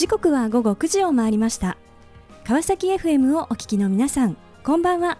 [0.00, 1.76] 時刻は午後9時を回りました。
[2.44, 5.18] 川崎 FM をお聞きの皆さんこんばんは。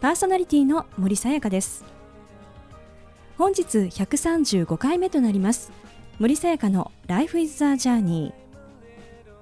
[0.00, 1.84] パーソナリティの森さやかです。
[3.36, 5.72] 本日135回目となります。
[6.20, 8.32] 森さやかの Life is a Journey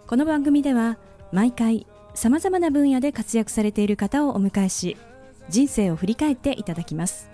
[0.06, 0.96] この番組では
[1.32, 4.96] 毎回さまざまな分野で活躍されている方をお迎えし
[5.50, 7.30] 人生を振り返っていただきます。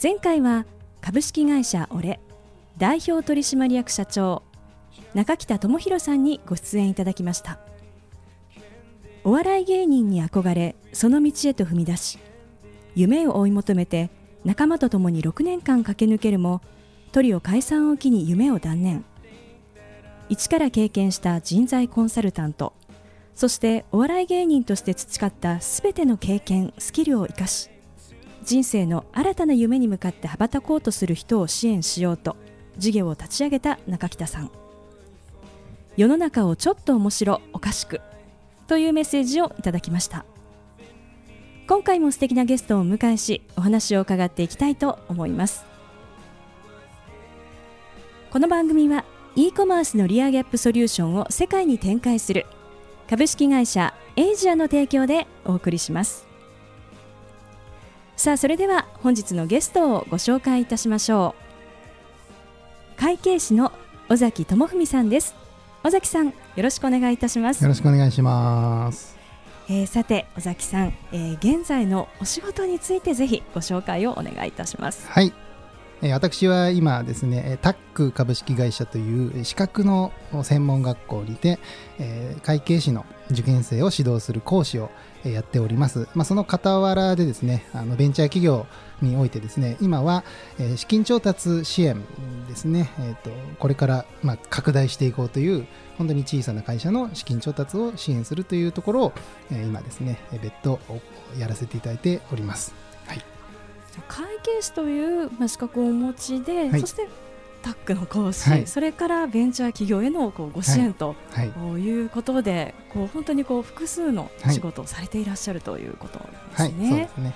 [0.00, 0.64] 前回は
[1.00, 2.20] 株式会社オレ
[2.78, 4.44] 代表取締役社長
[5.14, 7.58] 中北智弘さんにご出演いただきました。
[9.24, 12.18] お笑い芸人に憧れその道へと踏み出し
[12.96, 14.10] 夢を追い求めて
[14.44, 16.60] 仲間と共に6年間駆け抜けるも
[17.12, 19.04] トリオ解散を機に夢を断念。
[20.28, 22.72] 一から経験した人材コンサルタント
[23.34, 27.68] そしてお笑い芸人として培ったすべての経験スキルを生かし
[28.44, 32.36] 人生の新たな夢に向かって羽ばたこうとする人を支援しようと
[32.78, 34.61] 事業を立ち上げた中北さん。
[35.96, 38.00] 世の中をちょっと面白おかしく
[38.66, 40.24] というメッセージをいただきました。
[41.68, 45.64] 今回も素敵なゲストをお迎えしお話を伺っていきたいと思います。
[48.30, 49.04] この番組は
[49.36, 52.46] e コマースのリアギャップソリューションを世界に展開する
[53.08, 56.26] 株式会社エイジアの提供でお送りします。
[58.16, 61.34] さあそれでは本日のゲストをご紹介いたしましょ
[62.96, 62.98] う。
[62.98, 63.72] 会計士の
[64.08, 65.34] 尾崎智文さんです。
[65.84, 67.62] 尾崎さんよろしくお願いいたします。
[67.62, 69.16] よろしくお願いします。
[69.68, 75.08] えー、さて尾崎さん、えー、現在のお仕事についてぜひご紹介をお願いいたします。
[75.08, 75.32] はい
[76.10, 81.60] 私は今ですねタック株式会社という資格の専門学校にて
[82.42, 84.90] 会計士の受験生を指導する講師を
[85.22, 88.66] やっております、まあ、その傍らでですねあのベンチャー企業
[89.00, 90.24] においてですね今は
[90.74, 92.02] 資金調達支援
[92.48, 93.30] ですね、えーと、
[93.60, 95.66] これからま拡大していこうという
[95.98, 99.12] 本当に小さな会社の資金調達を支援するというところを
[99.52, 100.80] 今ですね別途
[101.38, 102.81] やらせていただいております。
[104.00, 107.08] はい会計士という、まあ、資格をお持ちで、はい、そして
[107.62, 112.04] タックの講師、はい、それからベンチャー企業へのこうご支援と、はい、い。
[112.04, 116.24] うことでこう本当にこう複数の仕事をされていらっしゃるということで
[116.56, 117.08] すね。
[117.14, 117.34] すね。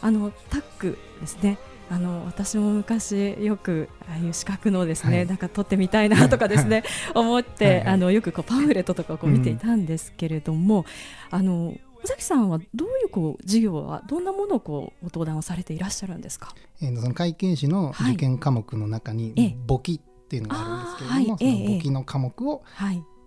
[0.00, 1.58] あのタックですね。
[1.88, 6.82] あの私も昔よくああいう資格のですね、はい、なんか取ってみたいなとかですね、
[7.14, 16.54] 思って、あのよくこうパンフレットとかこう見ていたんですけれども、うん、あの尾崎さんはどういうこう授業はどんなものをこうご登壇をされていらっしゃるんですか？
[16.80, 22.62] えー、その会計士の受験科目の中に、簿記っていうのがあるんですけれども、はい、その簿記の科目を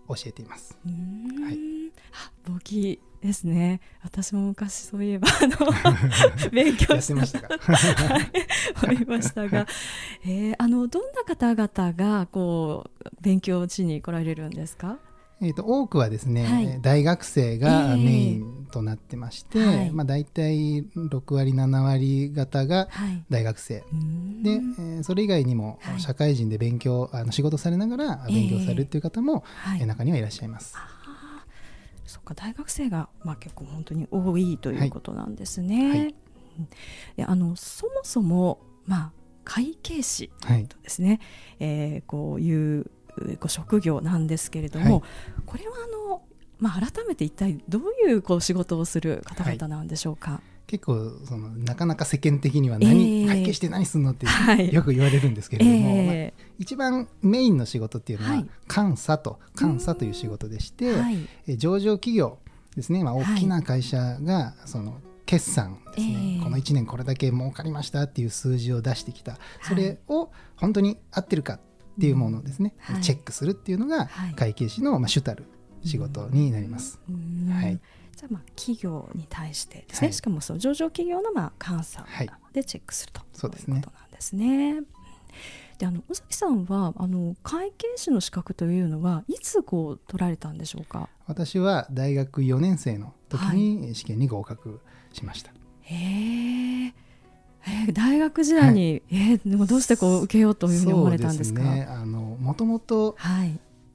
[0.08, 0.78] 教えています。
[0.86, 1.58] はい、
[2.50, 3.82] 簿記ですね。
[4.02, 5.58] 私も昔そういえばあの
[6.52, 8.32] 勉強してましたが、 はい、
[8.84, 9.68] 思いましたが、
[10.24, 15.00] えー、あのどんな方々がこう勉強しに来られるんですか？
[15.42, 22.90] えーと、多くはですね、はい、大学生がメインとなってまして、えー、まあ、大体6割7割方が
[23.30, 29.46] 大学生、はい、で、えー、それ以外にも社会人で勉強、あの仕事されながら勉強されるという方も、
[29.80, 30.76] えー、中にはいらっしゃいます。
[32.06, 35.90] そっか大学生が、まあ、結構本当に多いということなんですね。
[35.90, 36.16] はい。
[37.16, 39.12] であのそもそも、まあ、
[39.46, 40.30] 会計士
[40.68, 41.20] とですね、はい、
[41.60, 42.92] えー、こういう
[43.40, 45.02] ご職業なんですけれども、はい、
[45.46, 46.22] これはあの、
[46.60, 50.32] まあ、改めて一体どういうこう仕事をする方々なんでしょうか？
[50.32, 54.26] はい、結構そのなかなか世間的には何、えー、会計して何すんのって、
[54.74, 58.44] よく言われるんですけれども、えー、まあ、一番メインの仕事っていうのは
[58.74, 62.40] 監査と監査という仕事でして、はい、え上場企業
[62.76, 69.38] ですね、まあ、大きな会社がその決算ですね、えー、この1年これだけ儲かりましたっていう数字を出してきた。
[69.62, 71.60] それを本当に合ってるか
[72.00, 75.44] っていうものをですね、はい、チェックするっていうのが会計士の、まあ、主たる
[75.84, 76.98] 仕事になります。
[77.52, 77.80] はい、
[78.16, 82.06] じゃあまあ企業に対してですね、はい、しかもその上場企業のまあ監査
[82.54, 84.82] でチェックすると、そうですね、いうことなんですね。
[85.78, 91.10] であの尾崎さんはあの会計士の資格というのはいつこう取られたんでしょうか？
[91.28, 94.80] 私は大学4年生の時に試験に合格
[95.12, 95.52] しました。
[95.82, 95.98] へえ
[96.86, 96.94] えー、
[97.94, 101.62] 大学時代に、はい、えー、でもどうしてこう受けようというふうに思われたんですか？
[101.62, 103.16] ね、あのもともと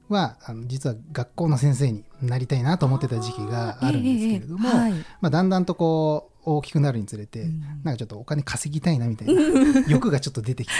[0.09, 9.41] は、あの実は学校の先生になりたいなと思ってた時期があるんですけれども、えーはい、まあだんだんとこう大きくなるにつれて、うん、なんかちょっとお金稼ぎたいなみたいな
[9.89, 10.73] 欲がちょっと出てきて、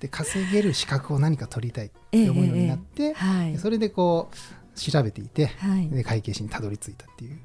[0.00, 7.38] で稼げる資格を何か取りたいって思うようになって、えーはい、それでこう調べていて、はい、で会計士にたどり着いたっていう。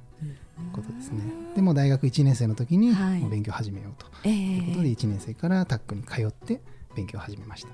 [0.74, 1.22] ことですね。
[1.56, 4.28] でも大学1年生の時にもう勉強始めようと。
[4.28, 6.62] いうことで1年生からタックに通って
[6.96, 7.70] 勉強を始めました。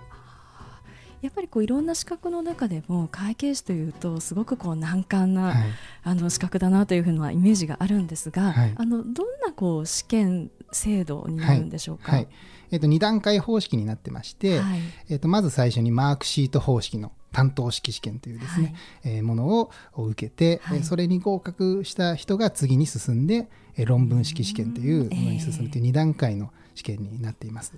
[1.21, 5.55] やっぱりこういろんな資格の中でも会計士というとすごくこう難関な、はい。
[6.03, 8.73] あの資格だなというふうなイメージがあるんですが、はい。
[8.75, 12.11] あのどんなこう試験制度になるんでしょうか？
[12.13, 12.27] はい。
[12.71, 14.79] えっと2段階方式になってまして、はい。
[15.09, 20.77] えっとまず最初にマークシート方式の担当式試験というですね、えーものを受けて、はい。
[20.77, 27.73] えーそれに合格した人が次に進んで、えー論文式試験というものに進むという2段階の試験になっています。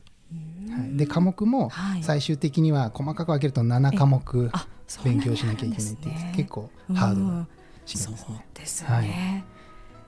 [0.71, 2.03] はい、で科目もはい。
[2.03, 4.51] 最終的には細かく分けると7科目
[5.03, 7.47] 勉強しなきゃいけないっていう結構ハードな
[7.85, 8.45] 試験ですそうね。
[8.53, 9.45] ですよね。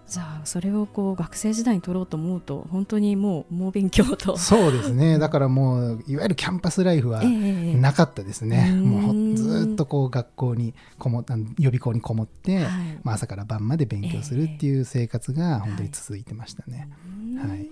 [0.07, 4.37] じゃあそれをこう学生時代に取ろうと思うと本当にもう猛勉強と。
[4.37, 5.17] そうですね。
[5.19, 8.83] だからもういわゆるキャンパスライフはええなかったですね、うん。
[8.83, 11.25] もうほずーっとこう学校にこも
[11.57, 12.65] 予備校にこもって、はい。
[13.03, 16.87] まあ、朝から晩まで勉強するっていう生活が本当に続いてましたね。
[17.33, 17.67] うんはい。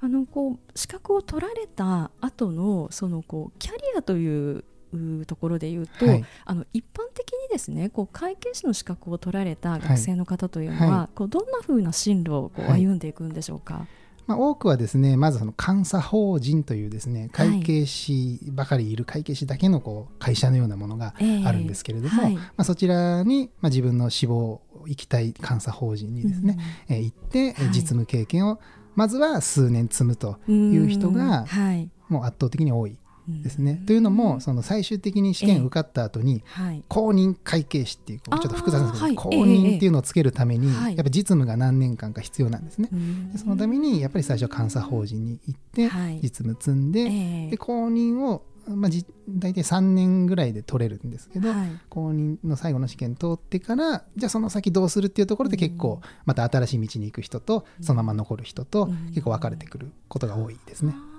[0.00, 6.24] あのこう資格を取られた後のそのこうキャリアといううところで言うと、はい。
[6.44, 12.84] あの一般的にですねこう会計士の資格を取られた学生の方というのは、はこうどんなふうな進路をこうはい。
[12.84, 13.86] 歩んでいくんでしょうか？
[14.26, 21.44] まあ、多くはですねまずその監査法人というですね会計士ばかりいる会計士だけのこう会社のようなものがええ。
[21.44, 22.34] あるんですけれども、はい。
[22.34, 26.58] まあ、そちらに、まあ、自分の志望行きたい監査法人にですね、
[26.88, 28.60] えー行って、実務経験を
[28.94, 31.90] まずは数年積むとうんいう人がはい。
[32.08, 32.98] もう圧倒的に多い
[33.28, 33.78] ですね。
[33.80, 36.82] うんというのもその最終的に試験受かった後に、はい。
[36.88, 40.96] 公認会計士っていうちょっと複雑なんですけど、公認っていうのをつけるために、はい。
[40.96, 42.88] やっぱ実務が何年間か必要なんですね。
[43.36, 46.20] そのためにやっぱり最初は監査法人に行ってはい。
[46.22, 47.50] 実務積んで,、ええ。
[47.50, 51.68] で公認を、まあ、じ大体3年ぐらいで取れるんですけど、はい。
[51.88, 59.06] 公認の最後の試験通ってからじゃあその先どうするっていうところで結構また新しい道に行く人とそのまま残る人とうん。
[59.08, 60.94] 結構分かれてくることが多いですね。
[60.94, 61.13] あー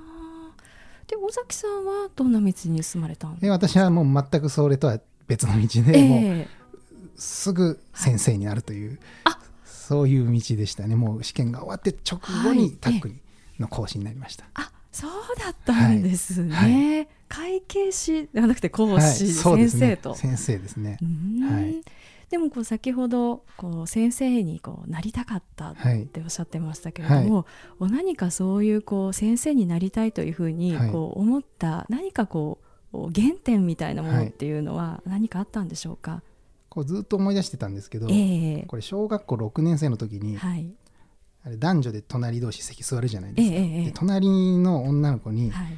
[1.08, 3.34] で尾崎さんはどんな道に進まれたん？
[3.34, 6.48] ですで私はもう全くそれとは別の道かで、もうえ
[7.16, 9.40] すぐ先生になるという、あ。
[9.66, 10.96] そういう道でしたね。
[10.96, 12.58] もう試験が終わって直後はい。
[12.58, 13.20] にタックに
[13.60, 14.46] の講師になりました。
[14.56, 17.08] あそうだったんですね、はい。
[17.28, 19.14] 会計士ではなくて講はい。
[19.14, 20.16] 師、先生と。
[20.16, 20.98] 先生ですね。
[21.48, 21.84] はい
[22.30, 27.46] でもこう先ほどこう先生にこうなりたかったっはいておっしゃってましたけれども、
[27.80, 30.92] お何かそういうこう先生になりたいというふうにはい。
[30.92, 32.60] こう思った何かこ
[32.94, 36.24] う原点みたいなものっていうのは何かあったんでしょうか、
[36.70, 38.66] こうずっと思い出してたんですけど、ええ。
[38.68, 40.74] これ小学校6年生の時に、はい。
[41.46, 43.56] あれ男女で隣同士席座るじゃないえですか。
[43.56, 43.86] えええ。
[43.86, 45.78] で隣の女の子に、はい。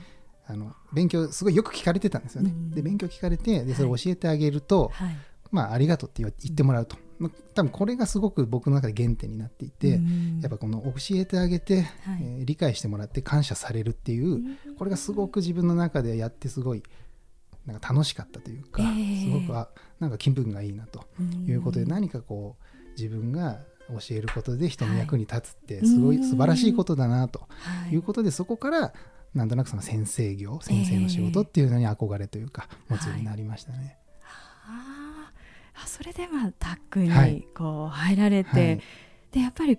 [0.50, 2.52] あの勉強すごいよく聞かれてたんですよね。
[2.52, 2.72] うん。
[2.72, 4.02] で勉強聞かれてでそれはい。
[4.02, 5.18] 教えてあげると、はい
[5.52, 10.40] まあありがとうって言ってもらうと、まあ多分これがすごく僕の中で原点になっていて、うん。
[10.42, 11.86] やっぱこの教えてあげて、はい。
[12.22, 14.36] えー理解してもらって感謝されるっていう、う
[14.72, 14.76] ん。
[14.78, 16.84] これがすごく自分の中でやってすごい
[17.66, 19.24] なんか楽しかったというか、ええ。
[19.26, 21.46] すごくあなんか気分がいいなとうん。
[21.46, 23.60] いうことで、何かこう自分が
[23.90, 27.94] 教えることで人の役に立つってはいすごいうん素晴らしいことだなとはい。
[27.94, 28.94] いうことで、そこから
[29.34, 33.98] なんとなくその先生業先生の仕事っていうのに憧れというか持つようになりましたね。
[34.00, 34.07] あー
[35.82, 37.34] あそれでまあタックはい。
[37.36, 38.82] にこう入られて、はい。
[39.32, 39.78] でやっぱり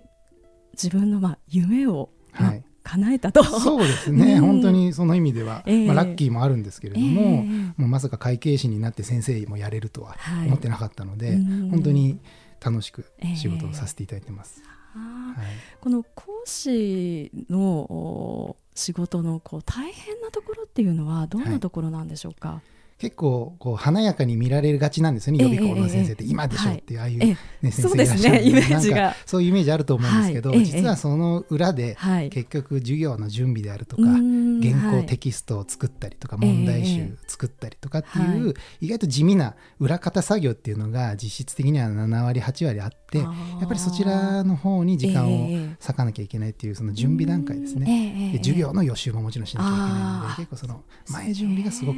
[0.73, 3.43] 自分のまあ夢を、まあはい叶えたと。
[3.43, 4.41] そうですね、うん。
[4.41, 5.85] 本当にその意味では、ええ。
[5.85, 7.43] まあ、ラッキーもあるんですけれども、ええ。
[7.77, 10.47] もうまさか会計士になって先生もやれるとははい。
[10.47, 11.69] 思ってなかったので、うん。
[11.69, 12.19] 本当に
[12.59, 14.63] 楽しく仕事をさせていただいてます。
[14.95, 15.39] あー。
[15.39, 15.51] はい。
[15.79, 22.61] この講師のお仕事のこう大変なところっていうのはどんなところなんでしょうか？
[22.99, 26.23] 結構こう華やかに見られがちなんですよね、ええ予備校の先生って。
[26.25, 28.95] ええ今でしょっていうああいう、えねえ先生いらっしゃるんねイメージが。
[28.97, 32.29] なんかそういうイメージあると思うんですけど、実はその裏ではい。
[32.29, 43.29] 結局授業の準備であるとか、うん原稿はいテキストを作ったりとか、ええ問題集作ったりとかっていう、は意外と地味な裏方作業っていうのが実質的には7割8割あってや
[43.63, 47.85] っぱりそちらの方に時間をええ割かなきゃいけないっていうその準備段階ですね。
[47.85, 51.97] ねで授業の予習ももちろんしなきゃいけないので結構その前準備がすごく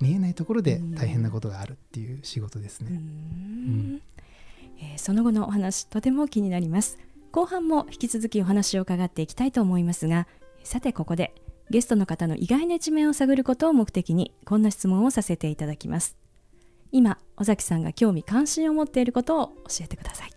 [0.00, 2.90] 見えないところで大変なことがあるっていう仕事ですうね。
[2.96, 4.02] ん。
[4.78, 6.98] えーその後のお話とても気になります。
[7.32, 10.26] 後半も引き続きお話を伺っていきたいと思いますが
[10.64, 11.32] さてここで
[11.70, 16.16] ゲストの方の意外な一面を探ることを目的にこんな質問をさせていただきます。
[16.92, 20.30] 今尾崎さんが興味関心を持っていることを教えてください。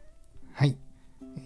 [0.53, 0.77] はい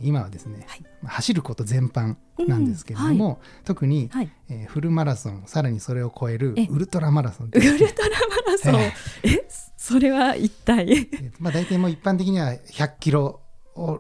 [0.02, 0.84] 今はですね、はい。
[1.02, 2.16] まあ走ること全般
[2.48, 4.30] なんですけれども、特に、はい。
[4.50, 7.48] えーフルマラソンさらにそれを超えるえウルトラマラソン。
[7.48, 7.62] ウル
[7.94, 8.10] トラ
[8.46, 8.82] マラソン？
[8.82, 8.92] え
[9.24, 9.48] え。
[9.78, 10.92] それは一体？
[10.92, 10.96] え
[11.30, 13.42] ーまあ、大体もう一般的には100キロ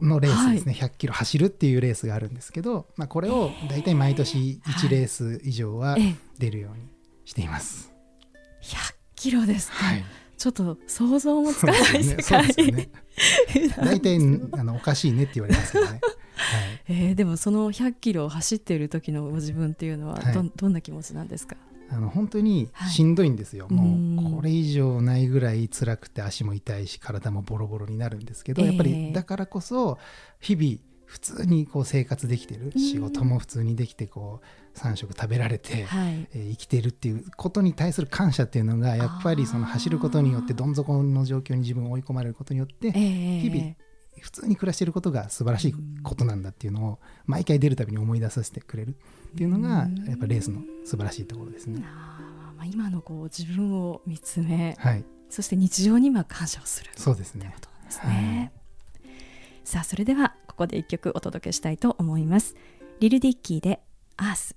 [0.02, 6.16] のレースですね、100キロ走るっていうレースがあるんですけど、まあ、これを大体毎年1レース以上はええ。
[6.40, 6.90] 出るように
[7.26, 7.92] しています。
[8.64, 10.06] 100キロですか、はい
[10.38, 12.48] ちょっと想像もつかない世界。
[12.48, 12.90] ですよね。
[13.78, 14.18] 大体
[14.54, 16.02] あのおかしいねって言われますけどね、 はい、
[16.90, 20.52] えーでもその100キロを走っている時のご自分っていうのはど,、はい。
[20.56, 21.58] どんな気持ちなんですか？
[21.90, 24.16] あの本当にしんどいんですよ、はいうん。
[24.16, 29.98] もうこれ以上ないぐらい辛くて足も痛いし体もボロボロになるんですけど、ええやっぱりだからこそ
[30.40, 30.78] 日々
[31.08, 34.42] 普通にこう生活できてるうん仕事も普通にできてこ
[34.76, 36.28] う3食食べられて、はい。
[36.34, 43.76] えー生きてるっていうことに対する感謝っていうのがやっぱりその走ることによってどん底の状況に自分を追い込まれることによってえー日々
[44.20, 48.94] 普通に暮らしていることが素晴らしいことなんだっていうのを毎回出るたびに思い出させてくれるっ
[49.36, 51.82] ていうのがやっぱレースの素晴らしいところですね。
[51.82, 57.52] まあ、今のこう自分を見つめはい、そして日常には感謝をするそうですね。
[57.54, 58.52] ことなんですね、
[59.64, 62.56] さあそれではここで一曲お届けしたいと思います。
[63.00, 63.80] リル・ディッキーで
[64.18, 64.56] 「アース」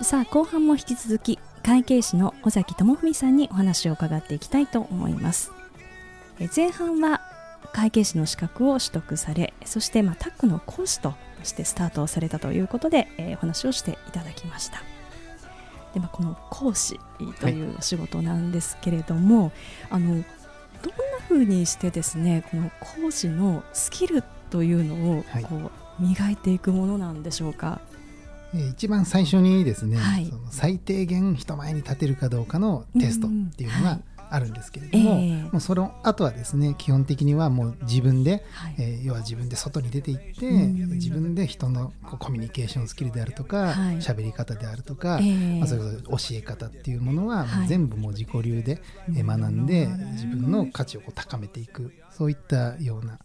[0.00, 5.50] さあ後半も引き続き会計士の尾崎智文さんにお話を伺っていきたいと思います。
[6.54, 7.20] 前半は
[7.72, 14.84] 会計士の資格を取得されそしてまあタックの講師としてスタートをされたということで、えーお話をしていただきました。
[15.92, 17.00] で、まあ、この講師
[17.40, 19.50] というお仕事なんですけれども、
[19.90, 20.22] あのどんな
[21.28, 22.70] 風にしてですねこの
[23.02, 25.44] 講師のスキルというのをはい。
[25.44, 27.80] こう磨いていくものなんでしょうか、
[28.54, 30.26] えー一番最初にですね、はい。
[30.26, 34.02] その最低限人前に立てるかどうかのテストっていうのがうんはい。
[34.28, 35.42] あるんですけれども、ええ。
[35.44, 38.74] もうその後はですね基本的にはもう自分で、はい。
[38.78, 43.96] えー要は自分で外に出ていって、うん自分で人のコミュニケーションスキルであるとかはい。
[43.98, 45.58] 喋、り方であるとか、ええ。
[45.60, 47.64] まあ、それこそ教え方っていうものはもはい。
[47.66, 53.18] う全部もう自己流でえー学んで自分の価値をこう高めていくそういったような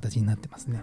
[0.00, 0.80] 形になってますね。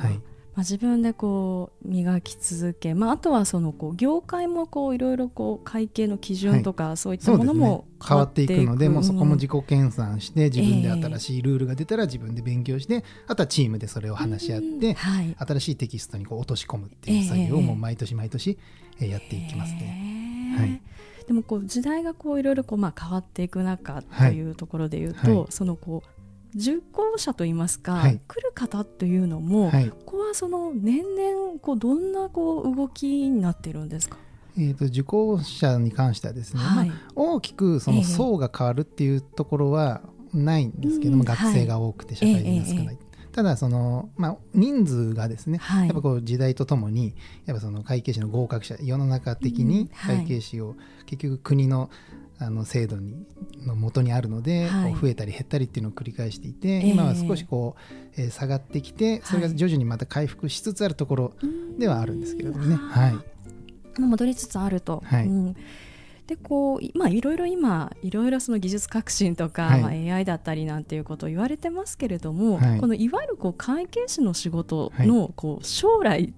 [0.00, 0.20] はい。
[0.56, 8.54] まあ、自分でこう磨き続け、まあ、あとはそのこう業界もこういろいろこう会計の基準とかそういったものも変わっていく。
[8.62, 17.66] のでもうそこも自己己研鑽して自分で新しいルールが出たら自分で勉強してあとはチームでそれを話し合ってはい、新しいテキストにこう落とし込むっていう作業をええ。
[17.66, 18.56] もう毎年毎年
[18.98, 20.56] えーやっていきますね。
[20.56, 20.82] へーはい。
[21.26, 24.32] でもこう時代がこういろいろこうまあ変わっていく中とはい。
[24.32, 25.46] いうところで言うと、はい。
[25.50, 26.08] そのこう
[26.56, 28.20] 受講者といいますか、はい。
[28.26, 29.90] 来る方というのも、はい。
[29.90, 34.16] ここはその年々こうどんなこう動きになっているんですか、
[34.56, 36.88] えー、と受講者に関してはですね、はい。
[36.88, 37.98] まあ、大きくそええ。
[37.98, 40.00] の層が変わるっていうところは
[40.32, 41.24] ないんですけども、うん。
[41.24, 45.88] 学生が多くて社会人が少ない、えただその、まあ、人数がですね、はい。
[45.88, 49.68] やっぱこう時代とともにやっぱその会計士の合格者世の中的うん。
[49.68, 50.16] にはい。
[50.20, 51.90] 会計士を結局国の
[52.38, 53.26] あの制度に
[53.66, 54.94] の元にあるので、はい。
[54.94, 56.90] 増えたり減ったりっていうのを繰り返していて、ええ。
[56.90, 61.32] 今は少しこう、えー下がってきてそれが徐々にまた回復しつつあるところ
[61.78, 62.76] ではあるんですけれどもね。
[62.76, 64.00] はい。
[64.00, 65.02] 戻りつつあると。
[65.04, 65.26] はい。
[65.26, 65.56] うん。
[66.26, 69.80] でこういまあいろいろ今いろいろその技術革新とか、はい。
[69.80, 72.80] まあ、AI だったりなんていうことを言われてますけれども、はい。
[72.80, 76.34] このいわゆるこう会計士の仕事のこう将来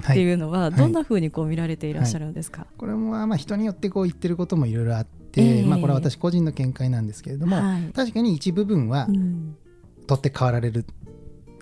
[0.00, 2.66] はっていうのはどんなふうにこう見られていらっしゃるんですか？
[2.76, 5.62] これもまあ人によってこう言ってることもいろいろあって、ええ。
[5.64, 7.92] まあ、これは私個人の見解なんですけれども、はい。
[7.92, 9.56] 確かに一部分はうん。
[10.06, 10.84] 取って代わられる、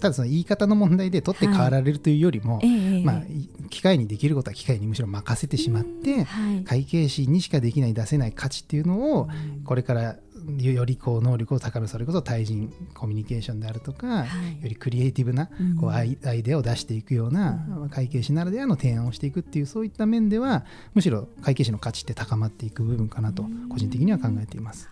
[0.01, 3.05] ただその言い方の問題で取って代わられるというよりも、ええ。
[3.05, 6.65] まあ、い機械にできることは機械にむしろ任せてしまって、はい。
[6.65, 9.63] 会計士にしかできない出せない価値っていうのをうん。
[9.65, 10.17] これから
[10.59, 14.63] よよりこう能力を高めるそれこそ対人コミュニケーションであるとか、はい。
[14.63, 15.77] よりクリエイティブなうん。
[15.77, 23.69] こうアイアイデアを出していくような、会計士ならではの提案をしていくっていうそういった面ではむしろ会計士の価値って高まっていく部分かなとうん。
[23.69, 24.89] 個人的には考えています。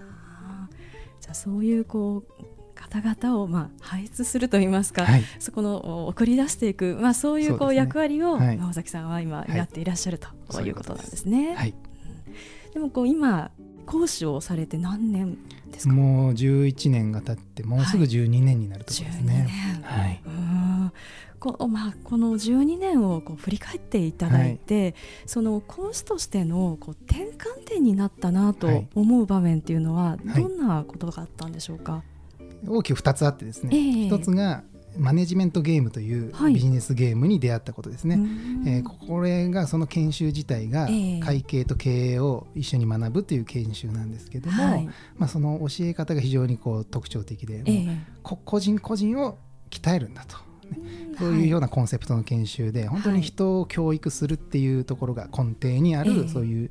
[1.20, 8.56] じゃあそういうこう方々をまあ配置するといいますか、はい、そこのお送り出していく、まあ、そういうこう役割を、はい。
[8.56, 9.56] まあ尾崎さんは今はい。
[9.56, 11.54] やっていらっしゃると、そういううこととこいうこなんですね。
[11.54, 11.74] はい、
[12.72, 13.50] でもこう今
[13.90, 15.38] 講師をされて何年
[15.72, 15.94] ですか？
[15.94, 19.48] もう11年が経ってもうすぐ12年になるところです12ね。
[19.48, 19.82] 年。
[19.82, 20.22] はい、
[21.40, 24.94] こうまあ、この12年をこう振り返っていただいて、
[25.26, 28.88] その講師としてのこう転換点になったなとはい。
[28.94, 30.42] 思う場面っていうのは、はい。
[30.42, 32.02] どんなことがあったんでしょうか？
[32.66, 34.06] 大きく2つあってですね、ええ。
[34.08, 34.64] 一つが
[34.96, 36.54] マネジメントゲームというはい。
[36.54, 38.16] ビジネスゲームに出会ったことですね。
[38.16, 38.64] うん。
[38.66, 41.20] えーこれがその研修自体がええ。
[41.20, 44.86] 会計と経営を一緒に学ぶという研修なんですけども、はい。
[45.16, 49.38] まあ、その教え方が非常にこう特徴的で、えもうえこ個人個人を
[49.70, 50.36] 鍛えるんだと、
[51.10, 51.16] うん。
[51.16, 56.28] そういうようなコンセプトの研修で、本当に人を教育するっていうところが根底にある、ええ。
[56.28, 56.70] そういううん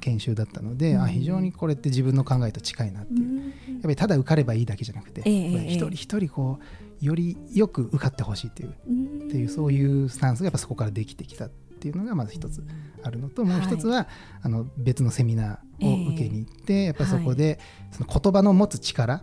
[0.00, 1.02] 研修だったので、うん。
[1.02, 3.28] あ非常にこれって自分の考えと近いなっていう。
[3.28, 3.36] うん。
[3.38, 3.42] や
[3.78, 9.28] っぱりただ受かればいいだけじゃなくて、ええこれ一人一人こうよりよく受かってほしいっていううん。
[9.28, 11.46] っていうそういうスタンスがやっぱそこからできてきた。
[11.46, 11.50] っ
[11.82, 12.62] っていうのがまず一つ
[13.02, 14.06] あるのともう一つは、
[14.40, 17.58] あの別のセミナーを受けに行って、やっぱりそこで
[17.90, 19.22] その言葉の持つ力やっ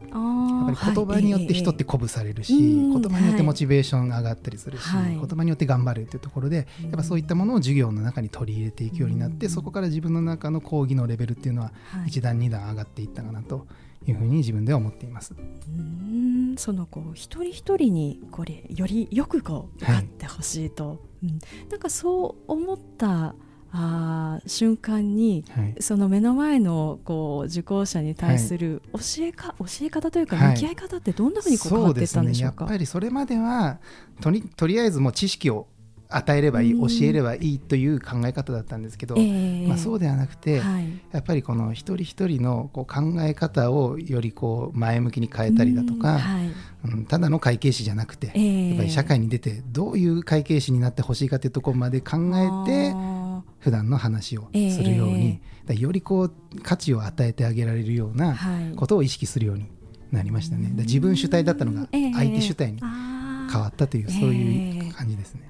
[0.76, 3.02] ぱり言葉によって人って鼓舞されるし、うん。
[3.02, 5.12] 言葉によってモチベーションが上がったりするし、はい。
[5.16, 9.52] 言葉によって頑張るっていうところでやっぱそういったものを授業の中に取り入れていくようになって、うん。
[9.52, 12.08] そこから自分の中の講義のレベルっていうのははい。
[12.10, 13.68] 一段二段上がっていったかなと
[14.06, 15.34] いうふうに自分では思っています。
[15.34, 16.56] うん。
[16.58, 23.36] そのこう一人一人にこれよりよくこう受かってほしいと、うん、なんかそう思った
[23.72, 25.76] あー瞬間にはい。
[25.80, 30.54] その目の前のこう受講者に対する教えか、教え方というかはい。
[30.54, 32.64] 向き合い方ってどんなふうにこう変わっていったんでしょうか？
[32.64, 33.80] やっぱりそれまでは
[34.22, 35.68] とりとりあえずもう知識を
[36.12, 36.88] 与えればいい、うん。
[36.88, 39.68] 教えればいいという考え方だったんですけど、ええ。
[39.68, 40.86] まあ、そうではなくて、はい。
[41.12, 46.18] やっぱりこの一人一人のこう考え方をよりこう前向きに変えたりだとか、うん。
[46.18, 46.46] はい。
[46.48, 48.68] うんただの会計士じゃなくて、ええ。
[48.70, 55.32] やっぱり社会に出てどういう会計士になってほしいかというところまで考えてあ普段の話をするように、え
[55.66, 58.76] だからよりこう価値を与えてあげられるようーなはい。
[58.76, 59.70] ことを意識するように
[60.12, 60.72] なりましたね。
[60.78, 62.14] 自分主体だったのがええ。
[62.14, 65.50] 相手主体に変わったという、ええそういう感じですね。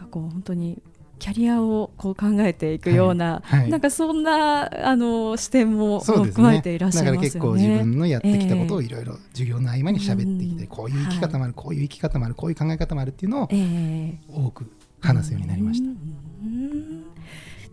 [0.00, 0.82] かこう本当に
[1.20, 3.70] キャリアをこう考えていくような、はいはい。
[3.70, 6.00] なんかそんなあの視点も。
[6.00, 7.20] 含まれていらっしゃいますよね。
[7.20, 10.66] 結構自分のやってきたことをえいろいろ授業の合間に喋ってきて、うん。
[10.66, 14.18] こういう生き方もある、こういう生き方もある、こういう考え方もあるっていうのをええ。
[14.28, 15.88] 多く話すようになりました。
[15.88, 17.04] うん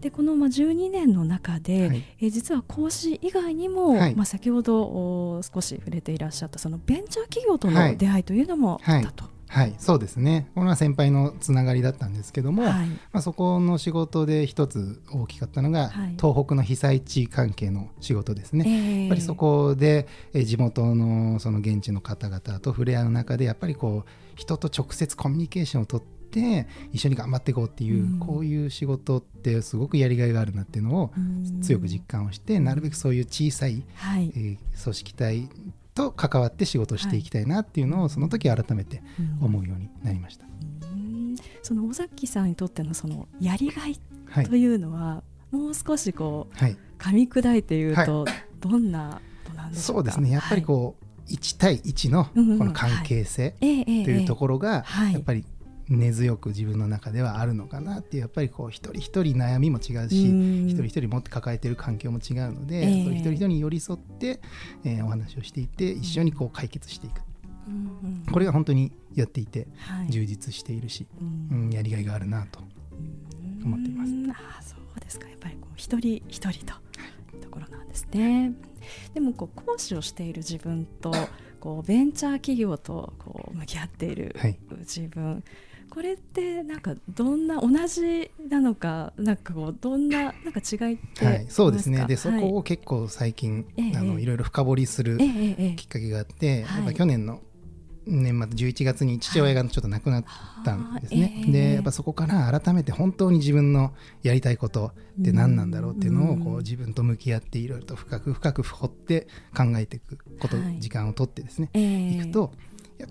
[0.01, 2.03] でこのまあ12年の中で、はい。
[2.19, 4.15] えー実は講師以外にも、はい。
[4.15, 7.93] まあ、先ほどお少し触れていらっしゃったそのベンチャー企業とはい。
[7.93, 9.23] の出会いというのもあったと。
[9.23, 9.33] はい、
[9.77, 10.49] そうですね。
[10.55, 12.87] これは先輩のつながりだったんですけども、はい。
[12.87, 16.15] まあ、そこの仕事で一つ大きかったのが、はい。
[16.19, 18.65] 東北の被災地関係の仕事ですね。
[18.67, 18.99] ええ。
[19.03, 28.19] やっぱりそこでえー地元のその現地の方々と触れ合う中でやっぱりこう人と直接コミュニケーションをとって一緒に頑張っていこうっていう、うん。
[28.19, 34.31] こういう仕事ってすごくやりがいがあるなっていうのをうん強く実感をして、なるべくそういう小さい、はい。
[34.35, 35.49] えー組織体
[35.97, 39.01] と関わって仕事をしていきたいなっていうのをその時改めて
[39.41, 40.45] 思うようになりました。
[40.45, 41.35] うん。
[41.63, 44.45] その尾崎さんにとってのそのやりがいはい。
[44.45, 48.25] というのは、もう少しこうはい、噛み砕いて言うと、
[48.59, 49.21] どんな
[49.73, 50.29] そうですね。
[50.29, 55.13] やっぱりこう、1対1のこの関係性というところがはい。
[55.13, 55.45] やっぱり
[55.89, 60.67] 根強く自分の中ではあるのかなっていうやっぱりこう一人一人悩みも違うしうん。
[60.67, 63.03] 一人一人持って抱えている環境も違うので、ええ。
[63.03, 64.39] その一人一人に寄り添って、
[64.83, 67.21] えーお話をしていって一緒にこう解決していく。
[67.67, 70.09] うんうんこれが本当にやっていてはい。
[70.09, 71.65] 充実しているし、うん。
[71.65, 72.59] うん、やりがいがあるなと
[73.63, 74.11] 思っています。
[74.11, 75.27] うんああそうですか。
[75.29, 76.73] やっぱりこう一人一人と
[77.41, 78.53] ところなんですね。
[79.13, 81.13] でもこう講師をしている自分と
[81.59, 84.57] こうベンチャー企業とこう向き合っているはい。
[84.79, 85.43] 自分、
[85.89, 92.05] これってなんかどんな同じなのかなんかこうどんななんか違いってはい、そうですね。
[92.07, 96.83] でそこを結構最近、ええあのいろいろ深掘りするきっかけがあって、はい。
[96.83, 97.41] やっぱ去年の
[98.05, 100.25] 年末11月に父親がちょっと亡くなっ
[100.63, 101.31] たんですね、はい。
[101.31, 110.79] ええでやっぱそこから改めて本当に自分のやりたいことって何なんだろうっていうのをこう自分と向き合っていろいろと深く深く掘って考えていくこと、はい。
[110.79, 112.11] 時間を取ってですね、ええ。
[112.11, 112.53] いくと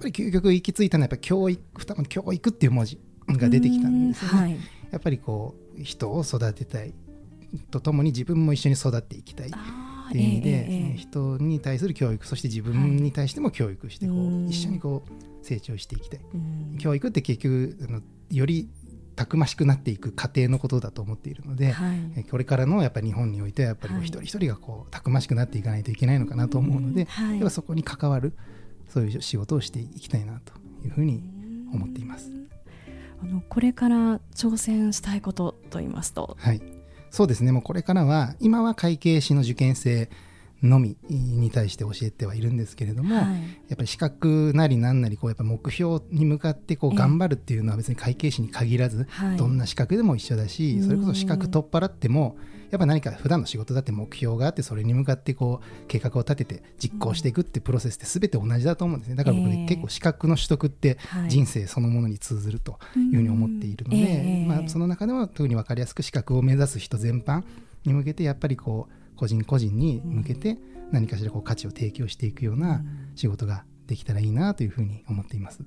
[0.07, 4.39] やっぱり究極行き着いたのはやっぱり教育教育っていう文字が出てきたんですよね。
[4.39, 4.57] うんはい。
[4.93, 6.95] やっぱりこう人を育てたい
[7.71, 9.51] とともに自分も一緒に育っていきたいっ
[10.13, 10.97] ていう意味で、ええええ。
[10.97, 16.79] 人に対する教育そして自分に対しても教育してこう、うん一緒にこう成長していきたい、うん。
[16.79, 18.69] 教育って結局あのより
[19.17, 21.99] たくましくなっていく過程のことだと思っているので、はい。
[22.17, 27.51] えこれからのやっぱり日本においてはやっぱり一人一人がこうたくましくなっていかないといけないのかなと思うので、うんはい。
[27.51, 28.37] そこに関わる
[28.89, 30.53] そういう仕事をしていきたいなと
[30.85, 31.23] いうふうに
[31.73, 32.31] 思っています。
[33.23, 36.61] あのこれから挑戦したいことと言いますと、はい、
[37.11, 37.53] そうですね。
[37.53, 40.11] もうこれからは今は会計士の受験生
[40.63, 43.25] のみに対して教えてはいるんですけれども、はい。
[43.25, 46.99] やっぱり資格なりなんなりこうやっぱ目標に向かってこうええ。
[46.99, 49.37] 頑張るっていうのは別に会計士に限らず、はい。
[49.37, 52.37] どんな資格でも一緒だし、それこそ資格取っ払っても
[52.71, 59.17] やっぱ何か普段の仕事だって目標があってそれに向かってこう計画を立てて実行していくってプロセスって全て同じだと思うんですね。
[59.17, 59.67] だから僕ね、ええ。
[59.67, 61.31] 結構資格の取得ってはい。
[61.31, 67.45] 人生そのものに通ずるというふうに思っているので、まあ、その中でも特に分かりやすく資格を目指す人全般
[67.85, 70.59] に向けてやっぱりこう個人個人に向けて
[70.93, 72.83] 何かしらこう価値を提供していくような
[73.15, 75.63] 仕事ができたらいいなというふうに思っています。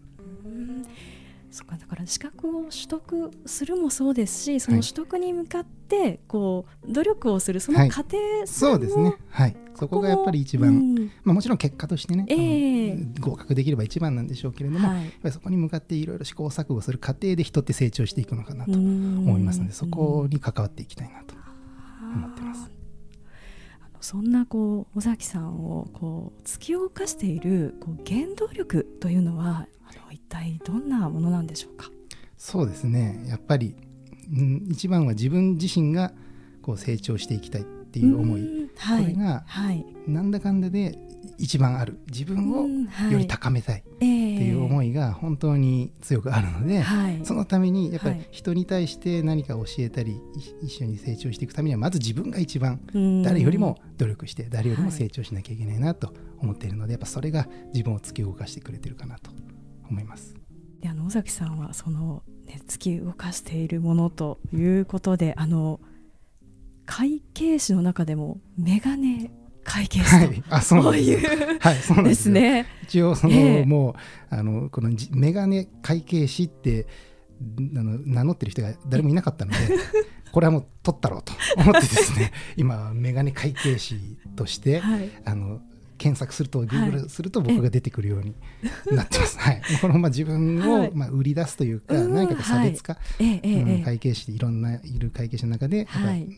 [1.51, 9.15] そっかだから資格を取得するもそうですしその取得に向かってこう努力をするその過程そうですね。
[9.29, 9.55] はい。
[9.75, 21.33] そこがやっぱり一番、うん、まあ、もちろん結果としてね、えー、合格できれば一番なんでしょうけれども、はい、やっぱりそこに向かっていろいろ試行錯誤する過程で人って成長していくのかなと思いますのでそこに関わっていきたいなと
[22.13, 22.78] 思ってます。
[24.01, 31.89] そんなこう尾崎さんをこう突き動かしているこう原動力というのはあの一体どんなものなんでしょうか？
[32.37, 33.23] そうですね。
[33.27, 33.75] やっぱり、
[34.31, 36.13] うん、一番は自分自身が
[36.61, 40.97] こう成長していきたいっていう思い、はい、これが、はい、なんだかんだで
[41.37, 41.99] 一番ある。
[42.11, 42.67] 自分を
[43.11, 43.79] より高めたい。
[43.79, 46.83] っていう思いが本当に強くあるので、
[47.23, 50.21] そのためにやっぱり人に対して何か教えたり
[50.63, 52.79] 一緒に成長していくためにはまず自分が一番
[53.23, 59.31] 誰よりも努力して誰よりも成長しなきゃいけないなと思っているのでやっぱそれが自分を突き動かしてくれてるかなと
[59.89, 60.35] 思います。
[60.79, 65.81] であの尾崎さんはその、ね、突き動かしているものということであの
[66.85, 69.29] 会計士の中でもメガネ
[69.69, 71.59] 会計士と、はい、あそうなんです。
[71.59, 72.65] はい、そうなんですね。
[72.83, 73.95] 一応その、えー、も
[74.31, 76.87] うあのこのメガネ会計士って
[77.77, 79.57] あの名乗ってる人が誰もいなかったので。
[80.31, 85.59] これはもう取ったろうと思ってですね今メガネ会計士として、はい、あの
[85.99, 88.33] 検索すると、グーグルすると僕が出てくるように
[88.91, 89.37] なってます。
[89.37, 89.61] はい。
[89.79, 95.87] このまあ自分をまあ売り出すというか、何かこう差別化、会計士でいろんないる会計士の中で、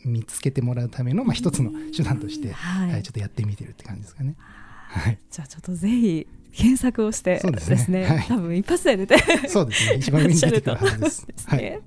[0.04, 4.36] 見つけてもらうためのまあ一つの手段として、はい、ちょっとやってみてるって感じですかね。
[4.38, 5.20] はい。
[5.30, 8.06] じゃあちょっとぜひ検索をしてですね。
[8.06, 9.96] はい、多分一発で出てそうですね。
[9.98, 11.28] 一番上に出てくるはずです。
[11.46, 11.80] はい。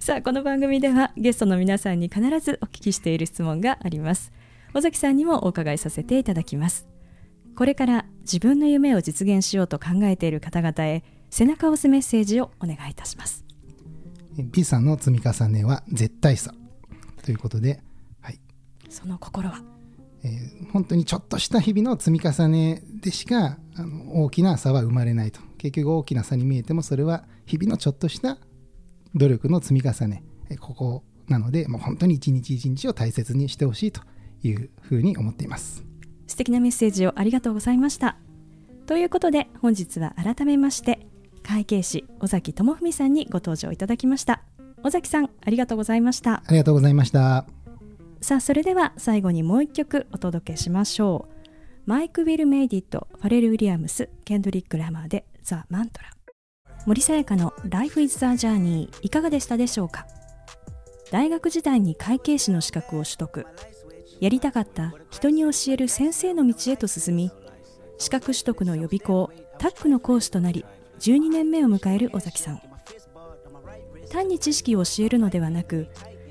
[0.00, 4.32] さあこの番組ではゲストの皆さんに必ずお聞きしている質問があります
[4.74, 6.86] 尾崎さんにもお伺いさせていただきます。
[7.56, 13.44] これから自分の夢を実現しようと考えている方々へ背中を押すメッセージをお願いいたします。
[14.36, 16.54] B さんの積み重ねは絶対さ。
[17.22, 17.82] ということで、
[18.22, 18.40] はい、
[18.88, 19.62] その心は、
[20.22, 25.40] えー、本当にちょっとした日々の積み重ねでしかあの大きな差は生まれないと。
[25.58, 28.38] 結局大きな差に見えてもそれは日々のちょっとした
[29.14, 30.22] 努力の積み重ね。
[30.60, 34.00] ここなのでもう本当に一日一日を大切にしてほしいと
[34.42, 35.84] いうふうに思っています。
[36.26, 38.16] 素敵なメッセージをありがとうございました。
[38.86, 41.06] ということで本日は改めまして
[41.42, 44.42] 会計士尾崎智文さんにご登場いただきました。
[44.82, 46.42] 尾崎さんありがとうございました。
[46.46, 47.46] ありがとうございました。
[48.20, 51.34] さあそれでは最後にもう一曲お届けしましょう。
[51.86, 56.10] マイク・ウィル・メイディットファレル・ウィリアムスケンドリック・ラマーでザ・マントラ。
[56.86, 60.06] 森さやかの Life is the Journey いかがでしたでしょうか？
[61.10, 63.46] 大学時代に会計士の資格を取得
[64.20, 67.30] やりたかった人に教える先生の道へと進み
[67.98, 70.64] 資格取得の予備校タックの講師となり
[71.00, 72.62] 12年目を迎える尾崎さん。
[74.10, 75.88] 単に知識を教えるのではなく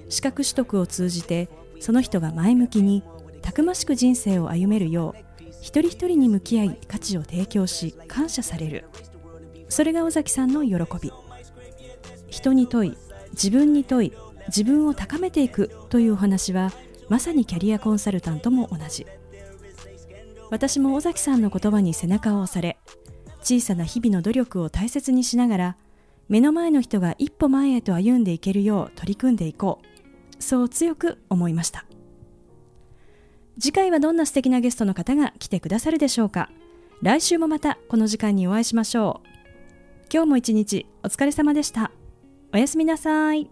[0.10, 1.50] 資格取得を通じて
[1.80, 3.04] その人が前向きに
[3.42, 8.86] たくましく人生を歩めるよう一人一人に向き合い価値を提供し感謝される。
[9.70, 11.12] それが尾崎さんの喜び。
[12.28, 12.98] 人に問い
[13.32, 14.14] 自分に問い
[14.48, 16.72] 自分を高めていくというお話は
[17.10, 19.06] まさにキャリアコンサルタントも同じ。
[20.50, 22.80] 私も尾崎さんの言葉に背中を押され
[23.42, 25.78] 小さな日々の努力を大切にしながら
[26.28, 30.44] 目の前の人が一歩前へと歩んでいけるよう取り組んでいこう。
[30.44, 31.86] そう強く思いました。
[33.60, 36.50] 次回はどんな素敵なゲストの方が来てくださるでしょうか。
[37.02, 39.28] 来週もまたこの時間にお会いしましょう。
[40.12, 41.92] 今日も一日お疲れ様でした。
[42.54, 43.50] おやすみなさい。